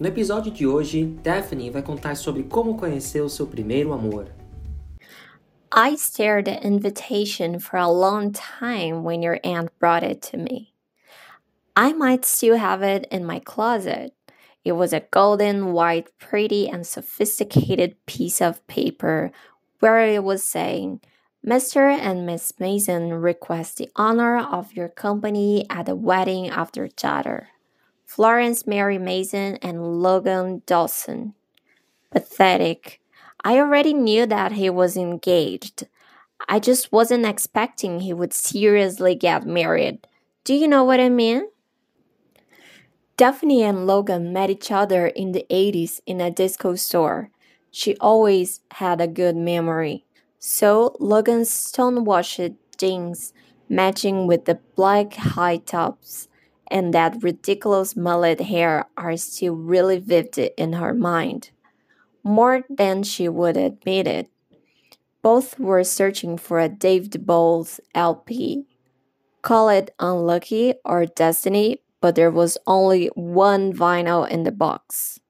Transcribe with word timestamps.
No 0.00 0.08
episódio 0.08 0.50
de 0.50 0.66
hoje, 0.66 1.04
Daphne 1.22 1.70
vai 1.70 1.80
contar 1.80 2.16
sobre 2.16 2.42
como 2.42 2.76
conheceu 2.76 3.28
seu 3.28 3.46
primeiro 3.46 3.92
amor. 3.92 4.26
I 5.72 5.96
stared 5.96 6.48
at 6.48 6.62
the 6.62 6.66
invitation 6.66 7.60
for 7.60 7.78
a 7.78 7.88
long 7.88 8.32
time 8.32 9.04
when 9.04 9.22
your 9.22 9.38
aunt 9.44 9.70
brought 9.78 10.02
it 10.02 10.20
to 10.30 10.36
me. 10.36 10.74
I 11.76 11.92
might 11.92 12.24
still 12.24 12.56
have 12.56 12.82
it 12.82 13.06
in 13.10 13.24
my 13.24 13.38
closet. 13.38 14.12
It 14.64 14.72
was 14.72 14.92
a 14.92 15.06
golden, 15.12 15.72
white, 15.72 16.08
pretty, 16.18 16.68
and 16.68 16.84
sophisticated 16.84 17.94
piece 18.06 18.40
of 18.40 18.66
paper 18.66 19.30
where 19.78 20.00
it 20.00 20.24
was 20.24 20.42
saying, 20.42 21.02
Mr. 21.46 21.96
and 21.96 22.26
Miss 22.26 22.52
Mason 22.58 23.14
request 23.14 23.76
the 23.76 23.90
honor 23.94 24.38
of 24.38 24.72
your 24.72 24.88
company 24.88 25.66
at 25.70 25.86
the 25.86 25.94
wedding 25.94 26.50
of 26.50 26.72
their 26.72 26.88
daughter. 26.88 27.50
Florence 28.14 28.64
Mary 28.64 28.96
Mason 28.96 29.56
and 29.56 30.00
Logan 30.00 30.62
Dawson. 30.66 31.34
Pathetic. 32.12 33.00
I 33.42 33.58
already 33.58 33.92
knew 33.92 34.24
that 34.24 34.52
he 34.52 34.70
was 34.70 34.96
engaged. 34.96 35.88
I 36.48 36.60
just 36.60 36.92
wasn't 36.92 37.26
expecting 37.26 37.98
he 37.98 38.12
would 38.12 38.32
seriously 38.32 39.16
get 39.16 39.44
married. 39.44 40.06
Do 40.44 40.54
you 40.54 40.68
know 40.68 40.84
what 40.84 41.00
I 41.00 41.08
mean? 41.08 41.48
Daphne 43.16 43.64
and 43.64 43.84
Logan 43.84 44.32
met 44.32 44.48
each 44.48 44.70
other 44.70 45.08
in 45.08 45.32
the 45.32 45.44
80s 45.50 45.98
in 46.06 46.20
a 46.20 46.30
disco 46.30 46.76
store. 46.76 47.30
She 47.72 47.96
always 47.96 48.60
had 48.74 49.00
a 49.00 49.08
good 49.08 49.34
memory. 49.34 50.04
So 50.38 50.94
Logan's 51.00 51.50
stonewashed 51.50 52.52
jeans 52.78 53.32
matching 53.68 54.28
with 54.28 54.44
the 54.44 54.60
black 54.76 55.14
high 55.14 55.56
tops 55.56 56.28
and 56.74 56.92
that 56.92 57.22
ridiculous 57.22 57.94
mullet 57.94 58.40
hair 58.40 58.86
are 58.96 59.16
still 59.16 59.54
really 59.54 60.00
vivid 60.00 60.50
in 60.58 60.72
her 60.72 60.92
mind, 60.92 61.50
more 62.24 62.64
than 62.68 63.04
she 63.04 63.28
would 63.28 63.56
admit 63.56 64.08
it. 64.08 64.28
Both 65.22 65.56
were 65.60 65.84
searching 65.84 66.36
for 66.36 66.58
a 66.58 66.68
David 66.68 67.24
Bowie's 67.24 67.80
LP. 67.94 68.64
Call 69.40 69.68
it 69.68 69.94
unlucky 70.00 70.74
or 70.84 71.06
destiny, 71.06 71.78
but 72.00 72.16
there 72.16 72.32
was 72.32 72.58
only 72.66 73.06
one 73.14 73.72
vinyl 73.72 74.28
in 74.28 74.42
the 74.42 74.50
box. 74.50 75.20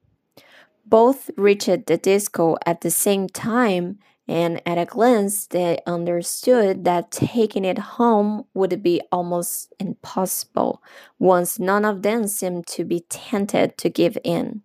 Both 0.86 1.30
reached 1.36 1.86
the 1.86 1.98
disco 1.98 2.56
at 2.64 2.80
the 2.80 2.90
same 2.90 3.28
time 3.28 3.98
and 4.26 4.62
at 4.66 4.78
a 4.78 4.86
glance 4.86 5.46
they 5.46 5.78
understood 5.86 6.84
that 6.84 7.10
taking 7.10 7.64
it 7.64 7.78
home 7.78 8.44
would 8.54 8.82
be 8.82 9.02
almost 9.12 9.72
impossible 9.78 10.82
once 11.18 11.58
none 11.58 11.84
of 11.84 12.02
them 12.02 12.26
seemed 12.26 12.66
to 12.66 12.84
be 12.84 13.00
tempted 13.08 13.76
to 13.78 13.90
give 13.90 14.16
in. 14.24 14.62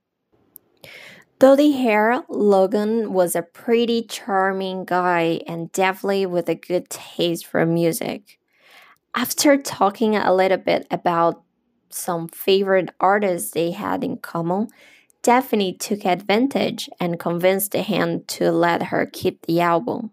Though 1.39 1.55
the 1.55 1.71
hair, 1.71 2.23
Logan 2.27 3.13
was 3.13 3.35
a 3.35 3.41
pretty 3.41 4.03
charming 4.03 4.83
guy 4.83 5.41
and 5.47 5.71
definitely 5.71 6.25
with 6.25 6.49
a 6.49 6.55
good 6.55 6.89
taste 6.89 7.45
for 7.45 7.65
music. 7.65 8.39
After 9.15 9.57
talking 9.57 10.15
a 10.15 10.33
little 10.33 10.57
bit 10.57 10.85
about 10.91 11.41
some 11.89 12.27
favorite 12.27 12.89
artists 12.99 13.51
they 13.51 13.71
had 13.71 14.03
in 14.03 14.17
common, 14.17 14.67
Daphne 15.21 15.73
took 15.73 16.05
advantage 16.05 16.89
and 16.99 17.19
convinced 17.19 17.73
him 17.73 18.23
to 18.27 18.51
let 18.51 18.83
her 18.83 19.05
keep 19.05 19.45
the 19.45 19.59
album. 19.59 20.11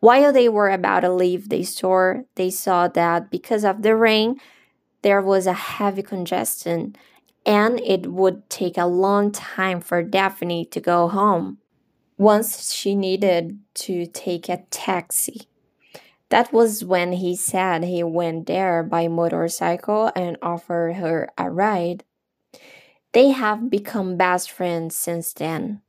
While 0.00 0.32
they 0.32 0.48
were 0.48 0.68
about 0.68 1.00
to 1.00 1.12
leave 1.12 1.48
the 1.48 1.64
store, 1.64 2.24
they 2.34 2.50
saw 2.50 2.88
that 2.88 3.30
because 3.30 3.64
of 3.64 3.82
the 3.82 3.96
rain, 3.96 4.38
there 5.02 5.22
was 5.22 5.46
a 5.46 5.52
heavy 5.52 6.02
congestion 6.02 6.96
and 7.46 7.80
it 7.80 8.08
would 8.08 8.50
take 8.50 8.76
a 8.76 8.86
long 8.86 9.30
time 9.30 9.80
for 9.80 10.02
Daphne 10.02 10.64
to 10.66 10.80
go 10.80 11.08
home. 11.08 11.58
Once 12.18 12.72
she 12.72 12.94
needed 12.94 13.58
to 13.74 14.06
take 14.06 14.48
a 14.48 14.64
taxi. 14.70 15.42
That 16.28 16.52
was 16.52 16.84
when 16.84 17.12
he 17.12 17.36
said 17.36 17.84
he 17.84 18.02
went 18.02 18.46
there 18.46 18.82
by 18.82 19.06
motorcycle 19.06 20.10
and 20.16 20.36
offered 20.42 20.96
her 20.96 21.30
a 21.38 21.50
ride. 21.50 22.02
They 23.16 23.30
have 23.30 23.70
become 23.70 24.18
best 24.18 24.52
friends 24.52 24.94
since 24.94 25.32
then. 25.32 25.80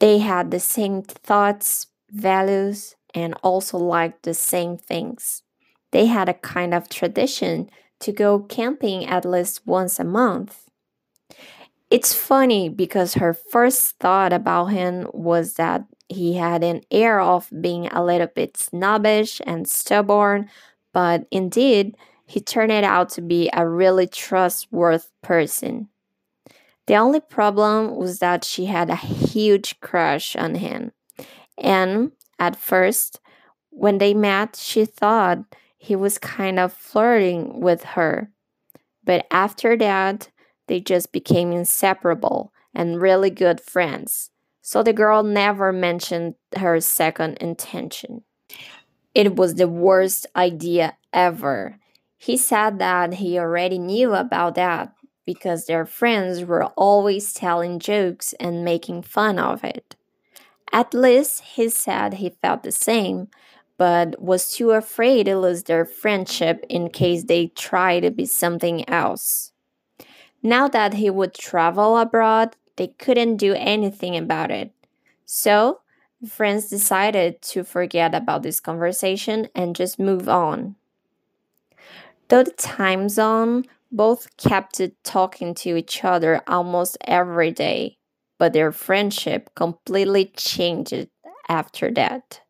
They 0.00 0.20
had 0.20 0.50
the 0.50 0.58
same 0.58 1.02
thoughts, 1.02 1.88
values, 2.10 2.96
and 3.14 3.34
also 3.42 3.76
liked 3.76 4.22
the 4.22 4.32
same 4.32 4.78
things. 4.78 5.42
They 5.90 6.06
had 6.06 6.30
a 6.30 6.32
kind 6.32 6.72
of 6.72 6.88
tradition 6.88 7.68
to 8.00 8.10
go 8.10 8.38
camping 8.38 9.04
at 9.04 9.26
least 9.26 9.66
once 9.66 10.00
a 10.00 10.04
month. 10.04 10.70
It's 11.90 12.14
funny 12.14 12.70
because 12.70 13.20
her 13.20 13.34
first 13.34 13.98
thought 14.00 14.32
about 14.32 14.72
him 14.72 15.10
was 15.12 15.56
that 15.56 15.84
he 16.08 16.36
had 16.36 16.64
an 16.64 16.84
air 16.90 17.20
of 17.20 17.50
being 17.60 17.86
a 17.88 18.02
little 18.02 18.28
bit 18.34 18.56
snobbish 18.56 19.42
and 19.44 19.68
stubborn, 19.68 20.48
but 20.94 21.26
indeed, 21.30 21.98
he 22.24 22.40
turned 22.40 22.72
out 22.72 23.10
to 23.10 23.20
be 23.20 23.50
a 23.52 23.68
really 23.68 24.06
trustworthy 24.06 25.04
person. 25.20 25.90
The 26.88 26.96
only 26.96 27.20
problem 27.20 27.96
was 27.96 28.18
that 28.20 28.44
she 28.44 28.64
had 28.64 28.88
a 28.88 28.96
huge 28.96 29.78
crush 29.80 30.34
on 30.34 30.54
him. 30.54 30.92
And 31.58 32.12
at 32.38 32.56
first, 32.56 33.20
when 33.68 33.98
they 33.98 34.14
met, 34.14 34.56
she 34.56 34.86
thought 34.86 35.44
he 35.76 35.94
was 35.94 36.16
kind 36.16 36.58
of 36.58 36.72
flirting 36.72 37.60
with 37.60 37.84
her. 37.84 38.30
But 39.04 39.26
after 39.30 39.76
that, 39.76 40.30
they 40.66 40.80
just 40.80 41.12
became 41.12 41.52
inseparable 41.52 42.54
and 42.74 43.02
really 43.02 43.28
good 43.28 43.60
friends. 43.60 44.30
So 44.62 44.82
the 44.82 44.94
girl 44.94 45.22
never 45.22 45.74
mentioned 45.74 46.36
her 46.56 46.80
second 46.80 47.36
intention. 47.36 48.22
It 49.14 49.36
was 49.36 49.56
the 49.56 49.68
worst 49.68 50.26
idea 50.34 50.96
ever. 51.12 51.78
He 52.16 52.38
said 52.38 52.78
that 52.78 53.14
he 53.14 53.38
already 53.38 53.78
knew 53.78 54.14
about 54.14 54.54
that, 54.54 54.94
because 55.28 55.66
their 55.66 55.84
friends 55.84 56.42
were 56.42 56.64
always 56.68 57.34
telling 57.34 57.78
jokes 57.78 58.32
and 58.40 58.64
making 58.64 59.02
fun 59.02 59.38
of 59.38 59.62
it. 59.62 59.94
At 60.72 60.94
least 60.94 61.42
he 61.42 61.68
said 61.68 62.14
he 62.14 62.30
felt 62.40 62.62
the 62.62 62.72
same, 62.72 63.28
but 63.76 64.22
was 64.22 64.50
too 64.56 64.70
afraid 64.70 65.24
to 65.24 65.36
lose 65.36 65.64
their 65.64 65.84
friendship 65.84 66.64
in 66.70 66.88
case 66.88 67.24
they 67.24 67.48
tried 67.48 68.04
to 68.04 68.10
be 68.10 68.24
something 68.24 68.88
else. 68.88 69.52
Now 70.42 70.66
that 70.66 70.94
he 70.94 71.10
would 71.10 71.34
travel 71.34 71.98
abroad, 71.98 72.56
they 72.76 72.86
couldn't 72.86 73.36
do 73.36 73.52
anything 73.52 74.16
about 74.16 74.50
it. 74.50 74.72
So, 75.26 75.80
friends 76.26 76.70
decided 76.70 77.42
to 77.52 77.64
forget 77.64 78.14
about 78.14 78.42
this 78.42 78.60
conversation 78.60 79.48
and 79.54 79.76
just 79.76 79.98
move 79.98 80.26
on. 80.26 80.76
Though 82.28 82.44
the 82.44 82.52
time 82.52 83.10
zone 83.10 83.66
both 83.90 84.36
kept 84.36 84.80
talking 85.04 85.54
to 85.54 85.76
each 85.76 86.04
other 86.04 86.40
almost 86.46 86.96
every 87.02 87.50
day, 87.50 87.98
but 88.38 88.52
their 88.52 88.72
friendship 88.72 89.50
completely 89.54 90.26
changed 90.36 91.08
after 91.48 91.90
that. 91.92 92.40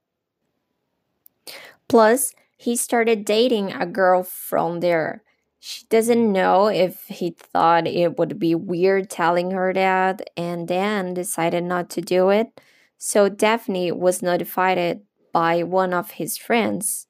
Plus, 1.88 2.34
he 2.56 2.76
started 2.76 3.24
dating 3.24 3.72
a 3.72 3.86
girl 3.86 4.22
from 4.22 4.80
there. 4.80 5.22
She 5.60 5.84
doesn't 5.88 6.32
know 6.32 6.68
if 6.68 7.04
he 7.06 7.30
thought 7.30 7.88
it 7.88 8.16
would 8.18 8.38
be 8.38 8.54
weird 8.54 9.10
telling 9.10 9.50
her 9.50 9.72
that 9.72 10.30
and 10.36 10.68
then 10.68 11.14
decided 11.14 11.64
not 11.64 11.90
to 11.90 12.00
do 12.00 12.30
it. 12.30 12.60
So 12.96 13.28
Daphne 13.28 13.90
was 13.92 14.22
notified 14.22 15.00
by 15.32 15.62
one 15.64 15.92
of 15.92 16.12
his 16.12 16.36
friends. 16.38 17.07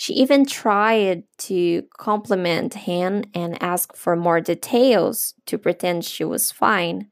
She 0.00 0.14
even 0.14 0.46
tried 0.46 1.24
to 1.40 1.82
compliment 1.98 2.72
him 2.72 3.22
and 3.34 3.62
ask 3.62 3.94
for 3.94 4.16
more 4.16 4.40
details 4.40 5.34
to 5.44 5.58
pretend 5.58 6.06
she 6.06 6.24
was 6.24 6.50
fine, 6.50 7.10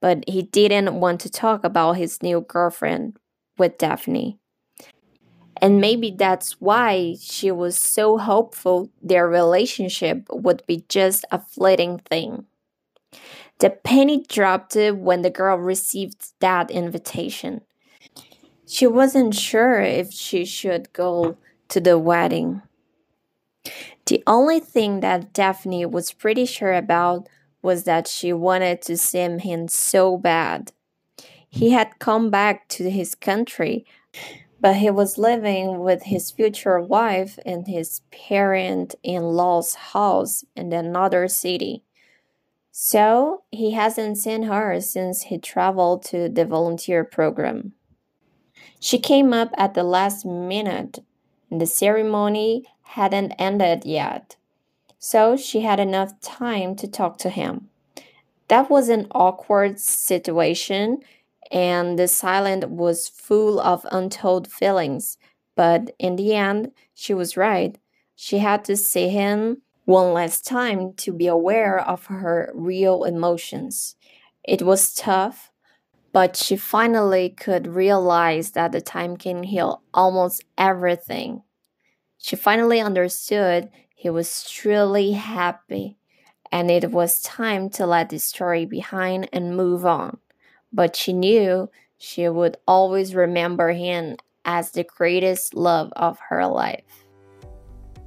but 0.00 0.22
he 0.28 0.42
didn't 0.42 1.00
want 1.00 1.20
to 1.22 1.30
talk 1.30 1.64
about 1.64 1.96
his 1.96 2.22
new 2.22 2.42
girlfriend 2.42 3.16
with 3.58 3.76
Daphne. 3.76 4.38
And 5.60 5.80
maybe 5.80 6.14
that's 6.16 6.60
why 6.60 7.16
she 7.20 7.50
was 7.50 7.76
so 7.76 8.18
hopeful 8.18 8.88
their 9.02 9.26
relationship 9.26 10.24
would 10.30 10.62
be 10.64 10.84
just 10.88 11.24
a 11.32 11.40
fleeting 11.40 11.98
thing. 12.08 12.44
The 13.58 13.70
penny 13.70 14.22
dropped 14.28 14.76
when 14.76 15.22
the 15.22 15.30
girl 15.30 15.56
received 15.56 16.34
that 16.38 16.70
invitation. 16.70 17.62
She 18.64 18.86
wasn't 18.86 19.34
sure 19.34 19.80
if 19.80 20.12
she 20.12 20.44
should 20.44 20.92
go 20.92 21.36
to 21.68 21.80
the 21.80 21.98
wedding. 21.98 22.62
The 24.06 24.22
only 24.26 24.60
thing 24.60 25.00
that 25.00 25.32
Daphne 25.32 25.84
was 25.86 26.12
pretty 26.12 26.46
sure 26.46 26.72
about 26.72 27.28
was 27.62 27.84
that 27.84 28.06
she 28.06 28.32
wanted 28.32 28.80
to 28.82 28.96
see 28.96 29.18
him 29.18 29.68
so 29.68 30.16
bad. 30.16 30.72
He 31.48 31.70
had 31.70 31.98
come 31.98 32.30
back 32.30 32.68
to 32.68 32.90
his 32.90 33.14
country, 33.14 33.86
but 34.60 34.76
he 34.76 34.90
was 34.90 35.18
living 35.18 35.80
with 35.80 36.04
his 36.04 36.30
future 36.30 36.80
wife 36.80 37.38
in 37.44 37.64
his 37.64 38.00
parent 38.10 38.94
in 39.02 39.22
law's 39.22 39.74
house 39.74 40.44
in 40.56 40.72
another 40.72 41.28
city. 41.28 41.84
So 42.70 43.42
he 43.50 43.72
hasn't 43.72 44.18
seen 44.18 44.44
her 44.44 44.80
since 44.80 45.22
he 45.22 45.38
traveled 45.38 46.04
to 46.06 46.28
the 46.28 46.44
volunteer 46.44 47.02
program. 47.02 47.72
She 48.80 48.98
came 48.98 49.32
up 49.32 49.50
at 49.56 49.74
the 49.74 49.82
last 49.82 50.24
minute, 50.24 51.00
the 51.50 51.66
ceremony 51.66 52.64
hadn't 52.82 53.32
ended 53.38 53.84
yet, 53.84 54.36
so 54.98 55.36
she 55.36 55.60
had 55.60 55.80
enough 55.80 56.20
time 56.20 56.74
to 56.76 56.88
talk 56.88 57.18
to 57.18 57.30
him. 57.30 57.68
That 58.48 58.70
was 58.70 58.88
an 58.88 59.06
awkward 59.12 59.78
situation, 59.78 60.98
and 61.50 61.98
the 61.98 62.08
silence 62.08 62.64
was 62.66 63.08
full 63.08 63.60
of 63.60 63.86
untold 63.92 64.50
feelings. 64.50 65.18
But 65.54 65.94
in 65.98 66.16
the 66.16 66.34
end, 66.34 66.72
she 66.94 67.14
was 67.14 67.36
right. 67.36 67.78
She 68.14 68.38
had 68.38 68.64
to 68.64 68.76
see 68.76 69.08
him 69.08 69.62
one 69.84 70.12
last 70.12 70.46
time 70.46 70.92
to 70.94 71.12
be 71.12 71.26
aware 71.26 71.78
of 71.78 72.06
her 72.06 72.50
real 72.54 73.04
emotions. 73.04 73.96
It 74.44 74.62
was 74.62 74.94
tough, 74.94 75.47
but 76.12 76.36
she 76.36 76.56
finally 76.56 77.30
could 77.30 77.66
realize 77.66 78.52
that 78.52 78.72
the 78.72 78.80
time 78.80 79.16
can 79.16 79.42
heal 79.42 79.82
almost 79.92 80.44
everything. 80.56 81.42
She 82.18 82.36
finally 82.36 82.80
understood 82.80 83.70
he 83.94 84.10
was 84.10 84.48
truly 84.48 85.12
happy, 85.12 85.96
and 86.50 86.70
it 86.70 86.90
was 86.90 87.22
time 87.22 87.68
to 87.70 87.86
let 87.86 88.08
the 88.08 88.18
story 88.18 88.64
behind 88.64 89.28
and 89.32 89.56
move 89.56 89.84
on. 89.84 90.18
But 90.72 90.96
she 90.96 91.12
knew 91.12 91.70
she 91.98 92.28
would 92.28 92.56
always 92.66 93.14
remember 93.14 93.72
him 93.72 94.16
as 94.44 94.70
the 94.70 94.84
greatest 94.84 95.54
love 95.54 95.92
of 95.96 96.18
her 96.30 96.46
life. 96.46 97.04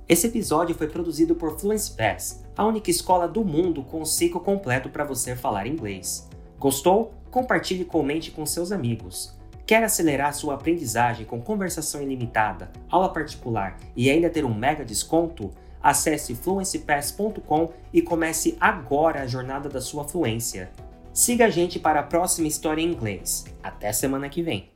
Esse 0.08 0.28
episódio 0.28 0.76
foi 0.76 0.88
produzido 0.88 1.36
por 1.36 1.58
Fluency 1.58 1.96
Pass, 1.96 2.44
a 2.58 2.66
única 2.66 2.90
escola 2.90 3.30
do 3.30 3.46
mundo 3.46 3.84
com 3.84 4.02
o 4.02 4.06
ciclo 4.06 4.42
completo 4.42 4.90
para 4.90 5.06
você 5.06 5.38
falar 5.38 5.68
inglês. 5.68 6.30
Gostou? 6.62 7.12
Compartilhe 7.32 7.82
e 7.82 7.86
comente 7.86 8.30
com 8.30 8.46
seus 8.46 8.72
amigos. 8.72 9.36
Quer 9.66 9.84
acelerar 9.84 10.32
sua 10.32 10.54
aprendizagem 10.54 11.26
com 11.26 11.42
conversação 11.42 12.04
ilimitada, 12.04 12.72
aula 12.88 13.10
particular 13.12 13.78
e 13.96 14.12
ainda 14.12 14.30
ter 14.30 14.46
um 14.46 14.54
mega 14.54 14.86
desconto? 14.86 15.50
Acesse 15.82 16.36
fluencypass.com 16.36 17.72
e 17.92 18.00
comece 18.04 18.56
agora 18.62 19.24
a 19.24 19.28
jornada 19.28 19.70
da 19.70 19.82
sua 19.82 20.04
fluência. 20.04 20.70
Siga 21.12 21.46
a 21.46 21.50
gente 21.50 21.80
para 21.80 22.02
a 22.02 22.04
próxima 22.04 22.48
história 22.48 22.84
em 22.84 22.92
inglês. 22.92 23.46
Até 23.64 23.92
semana 23.92 24.30
que 24.30 24.44
vem! 24.44 24.71